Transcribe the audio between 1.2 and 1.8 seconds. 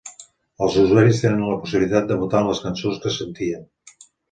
tenien la